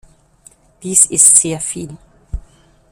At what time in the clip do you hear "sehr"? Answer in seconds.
1.35-1.61